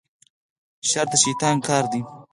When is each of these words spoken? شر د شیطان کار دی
شر 0.89 1.05
د 1.11 1.13
شیطان 1.23 1.55
کار 1.67 1.83
دی 1.91 2.01